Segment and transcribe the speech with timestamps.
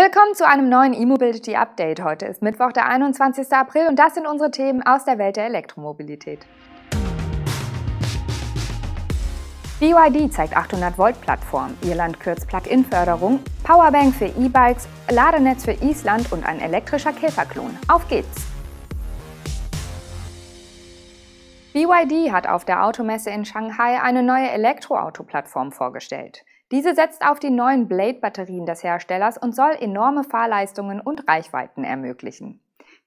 [0.00, 2.04] Willkommen zu einem neuen E-Mobility Update.
[2.04, 3.52] Heute ist Mittwoch, der 21.
[3.52, 6.46] April und das sind unsere Themen aus der Welt der Elektromobilität.
[9.80, 16.46] BYD zeigt 800 Volt Plattform, Irland kürzt Plug-in-Förderung, Powerbank für E-Bikes, Ladenetz für Island und
[16.46, 17.76] ein elektrischer Käferklon.
[17.88, 18.57] Auf geht's!
[21.78, 26.44] BYD hat auf der Automesse in Shanghai eine neue Elektroauto-Plattform vorgestellt.
[26.72, 32.60] Diese setzt auf die neuen Blade-Batterien des Herstellers und soll enorme Fahrleistungen und Reichweiten ermöglichen.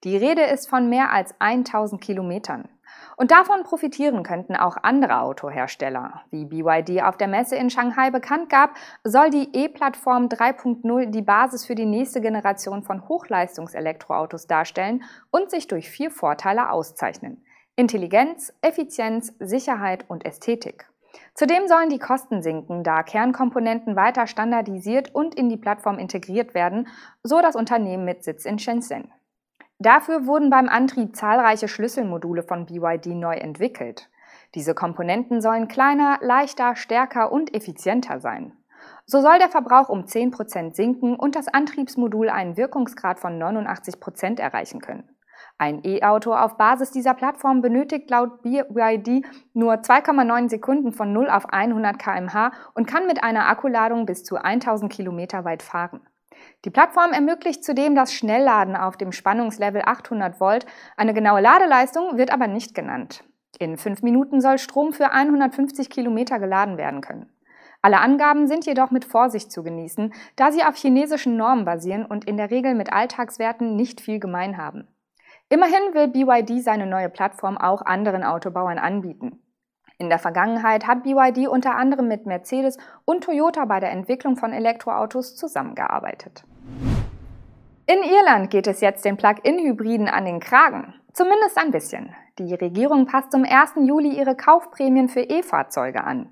[0.06, 2.70] Die Rede ist von mehr als 1000 Kilometern.
[3.18, 6.22] Und davon profitieren könnten auch andere Autohersteller.
[6.30, 11.66] Wie BYD auf der Messe in Shanghai bekannt gab, soll die E-Plattform 3.0 die Basis
[11.66, 17.44] für die nächste Generation von Hochleistungselektroautos darstellen und sich durch vier Vorteile auszeichnen.
[17.76, 20.88] Intelligenz, Effizienz, Sicherheit und Ästhetik.
[21.34, 26.88] Zudem sollen die Kosten sinken, da Kernkomponenten weiter standardisiert und in die Plattform integriert werden,
[27.24, 29.12] so das Unternehmen mit Sitz in Shenzhen.
[29.80, 34.10] Dafür wurden beim Antrieb zahlreiche Schlüsselmodule von BYD neu entwickelt.
[34.54, 38.54] Diese Komponenten sollen kleiner, leichter, stärker und effizienter sein.
[39.06, 44.82] So soll der Verbrauch um 10% sinken und das Antriebsmodul einen Wirkungsgrad von 89% erreichen
[44.82, 45.10] können.
[45.58, 51.50] Ein E-Auto auf Basis dieser Plattform benötigt laut BYD nur 2,9 Sekunden von 0 auf
[51.50, 56.02] 100 km/h und kann mit einer Akkuladung bis zu 1000 Kilometer weit fahren.
[56.66, 60.66] Die Plattform ermöglicht zudem das Schnellladen auf dem Spannungslevel 800 Volt.
[60.98, 63.24] Eine genaue Ladeleistung wird aber nicht genannt.
[63.60, 67.30] In fünf Minuten soll Strom für 150 Kilometer geladen werden können.
[67.84, 72.26] Alle Angaben sind jedoch mit Vorsicht zu genießen, da sie auf chinesischen Normen basieren und
[72.26, 74.88] in der Regel mit Alltagswerten nicht viel gemein haben.
[75.52, 79.44] Immerhin will BYD seine neue Plattform auch anderen Autobauern anbieten.
[79.98, 84.54] In der Vergangenheit hat BYD unter anderem mit Mercedes und Toyota bei der Entwicklung von
[84.54, 86.46] Elektroautos zusammengearbeitet.
[87.86, 90.94] In Irland geht es jetzt den Plug-in-Hybriden an den Kragen.
[91.12, 92.16] Zumindest ein bisschen.
[92.40, 93.74] Die Regierung passt zum 1.
[93.76, 96.30] Juli ihre Kaufprämien für E-Fahrzeuge an.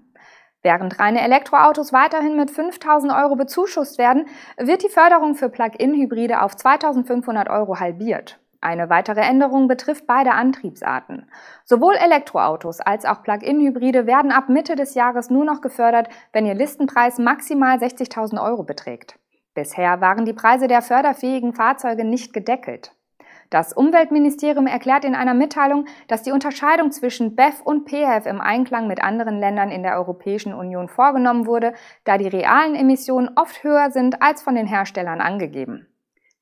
[0.63, 4.27] Während reine Elektroautos weiterhin mit 5000 Euro bezuschusst werden,
[4.57, 8.38] wird die Förderung für Plug-in-Hybride auf 2500 Euro halbiert.
[8.61, 11.29] Eine weitere Änderung betrifft beide Antriebsarten.
[11.63, 16.55] Sowohl Elektroautos als auch Plug-in-Hybride werden ab Mitte des Jahres nur noch gefördert, wenn ihr
[16.55, 19.17] Listenpreis maximal 60.000 Euro beträgt.
[19.53, 22.93] Bisher waren die Preise der förderfähigen Fahrzeuge nicht gedeckelt.
[23.49, 28.87] Das Umweltministerium erklärt in einer Mitteilung, dass die Unterscheidung zwischen BEF und PHEV im Einklang
[28.87, 33.89] mit anderen Ländern in der Europäischen Union vorgenommen wurde, da die realen Emissionen oft höher
[33.89, 35.88] sind als von den Herstellern angegeben.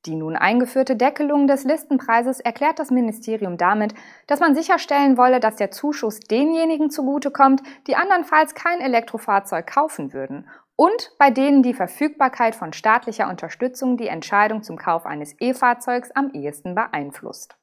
[0.08, 3.92] Die nun eingeführte Deckelung des Listenpreises erklärt das Ministerium damit,
[4.26, 10.48] dass man sicherstellen wolle, dass der Zuschuss denjenigen zugutekommt, die andernfalls kein Elektrofahrzeug kaufen würden
[10.76, 16.30] und bei denen die Verfügbarkeit von staatlicher Unterstützung die Entscheidung zum Kauf eines E-Fahrzeugs am
[16.32, 17.58] ehesten beeinflusst.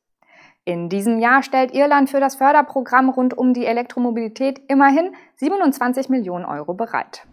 [0.66, 6.46] In diesem Jahr stellt Irland für das Förderprogramm rund um die Elektromobilität immerhin 27 Millionen
[6.46, 7.26] Euro bereit.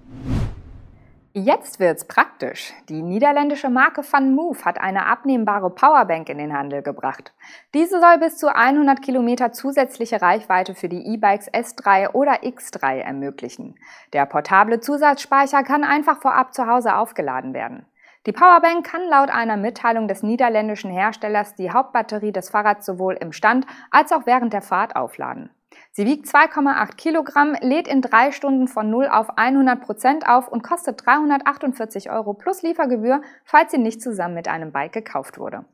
[1.34, 2.75] Jetzt wird's praktisch.
[2.91, 7.32] Die niederländische Marke VanMoof hat eine abnehmbare Powerbank in den Handel gebracht.
[7.72, 13.76] Diese soll bis zu 100 Kilometer zusätzliche Reichweite für die E-Bikes S3 oder X3 ermöglichen.
[14.12, 17.87] Der portable Zusatzspeicher kann einfach vorab zu Hause aufgeladen werden.
[18.26, 23.32] Die Powerbank kann laut einer Mitteilung des niederländischen Herstellers die Hauptbatterie des Fahrrads sowohl im
[23.32, 25.49] Stand als auch während der Fahrt aufladen.
[25.90, 30.62] Sie wiegt 2,8 Kilogramm, lädt in drei Stunden von 0 auf 100 Prozent auf und
[30.62, 35.64] kostet 348 Euro plus Liefergebühr, falls sie nicht zusammen mit einem Bike gekauft wurde.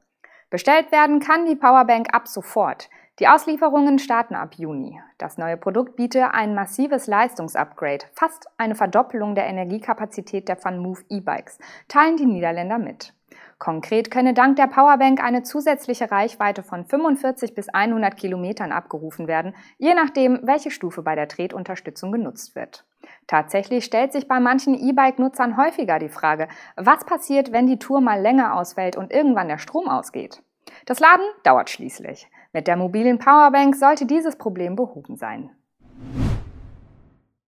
[0.51, 2.89] Bestellt werden kann die Powerbank ab sofort.
[3.19, 5.01] Die Auslieferungen starten ab Juni.
[5.19, 11.59] Das neue Produkt biete ein massives Leistungsupgrade, fast eine Verdoppelung der Energiekapazität der FunMove E-Bikes,
[11.89, 13.13] teilen die Niederländer mit.
[13.59, 19.55] Konkret könne dank der Powerbank eine zusätzliche Reichweite von 45 bis 100 Kilometern abgerufen werden,
[19.79, 22.85] je nachdem, welche Stufe bei der Tretunterstützung genutzt wird.
[23.27, 26.47] Tatsächlich stellt sich bei manchen E-Bike-Nutzern häufiger die Frage,
[26.77, 30.41] was passiert, wenn die Tour mal länger ausfällt und irgendwann der Strom ausgeht.
[30.87, 32.31] Das Laden dauert schließlich.
[32.53, 35.51] Mit der mobilen Powerbank sollte dieses Problem behoben sein.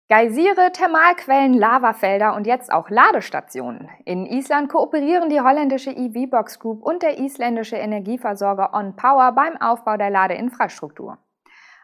[0.09, 3.89] Geysire, Thermalquellen, Lavafelder und jetzt auch Ladestationen.
[4.05, 9.97] In Island kooperieren die holländische EV-Box Group und der isländische Energieversorger On Power beim Aufbau
[9.97, 11.17] der Ladeinfrastruktur.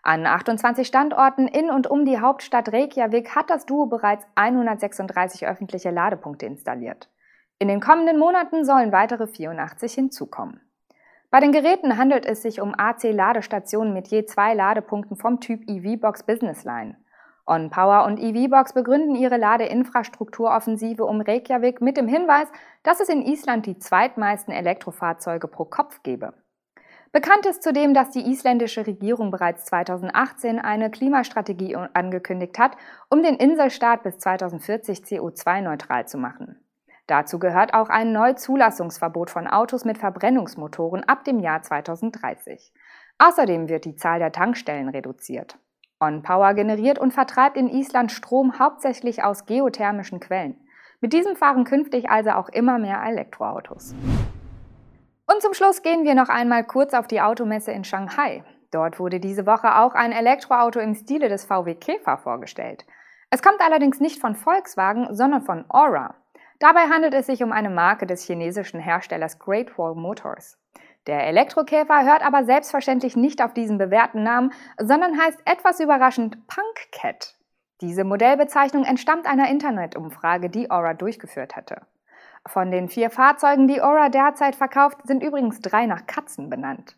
[0.03, 5.91] An 28 Standorten in und um die Hauptstadt Reykjavik hat das Duo bereits 136 öffentliche
[5.91, 7.09] Ladepunkte installiert.
[7.59, 10.61] In den kommenden Monaten sollen weitere 84 hinzukommen.
[11.29, 16.23] Bei den Geräten handelt es sich um AC-Ladestationen mit je zwei Ladepunkten vom Typ EV-Box
[16.23, 16.95] Business Line.
[17.45, 22.47] OnPower und EVBox begründen ihre Ladeinfrastrukturoffensive um Reykjavik mit dem Hinweis,
[22.83, 26.33] dass es in Island die zweitmeisten Elektrofahrzeuge pro Kopf gebe.
[27.11, 32.75] Bekannt ist zudem, dass die isländische Regierung bereits 2018 eine Klimastrategie angekündigt hat,
[33.09, 36.59] um den Inselstaat bis 2040 CO2-neutral zu machen.
[37.05, 42.71] Dazu gehört auch ein Neuzulassungsverbot von Autos mit Verbrennungsmotoren ab dem Jahr 2030.
[43.19, 45.59] Außerdem wird die Zahl der Tankstellen reduziert.
[46.03, 50.55] OnPower generiert und vertreibt in Island Strom hauptsächlich aus geothermischen Quellen.
[51.01, 53.95] Mit diesem fahren künftig also auch immer mehr Elektroautos.
[55.25, 58.43] Und zum Schluss gehen wir noch einmal kurz auf die Automesse in Shanghai.
[58.71, 62.85] Dort wurde diese Woche auch ein Elektroauto im Stile des VW Käfer vorgestellt.
[63.29, 66.15] Es kommt allerdings nicht von Volkswagen, sondern von Aura.
[66.59, 70.57] Dabei handelt es sich um eine Marke des chinesischen Herstellers Great Wall Motors.
[71.07, 76.91] Der Elektrokäfer hört aber selbstverständlich nicht auf diesen bewährten Namen, sondern heißt etwas überraschend Punk
[76.91, 77.35] Cat.
[77.81, 81.81] Diese Modellbezeichnung entstammt einer Internetumfrage, die Aura durchgeführt hatte.
[82.45, 86.97] Von den vier Fahrzeugen, die Aura derzeit verkauft, sind übrigens drei nach Katzen benannt.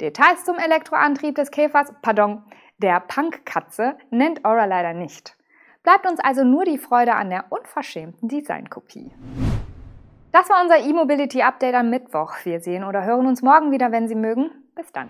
[0.00, 2.44] Details zum Elektroantrieb des Käfers, pardon,
[2.78, 5.36] der Punk-Katze, nennt Aura leider nicht.
[5.82, 9.12] Bleibt uns also nur die Freude an der unverschämten Designkopie.
[10.32, 12.34] Das war unser E-Mobility Update am Mittwoch.
[12.44, 14.50] Wir sehen oder hören uns morgen wieder, wenn Sie mögen.
[14.76, 15.08] Bis dann.